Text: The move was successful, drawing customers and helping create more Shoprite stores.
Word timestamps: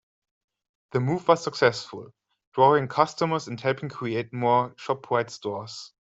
The 0.93 0.99
move 0.99 1.27
was 1.27 1.43
successful, 1.43 2.11
drawing 2.55 2.87
customers 2.87 3.47
and 3.47 3.61
helping 3.61 3.89
create 3.89 4.33
more 4.33 4.71
Shoprite 4.77 5.29
stores. 5.29 5.91